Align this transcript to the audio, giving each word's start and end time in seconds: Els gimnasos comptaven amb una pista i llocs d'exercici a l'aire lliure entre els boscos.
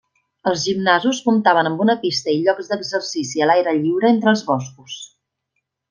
Els 0.51 0.61
gimnasos 0.69 1.19
comptaven 1.25 1.69
amb 1.71 1.83
una 1.85 1.97
pista 2.07 2.35
i 2.37 2.39
llocs 2.47 2.73
d'exercici 2.73 3.45
a 3.47 3.51
l'aire 3.53 3.75
lliure 3.85 4.11
entre 4.15 4.35
els 4.37 4.47
boscos. 4.53 4.99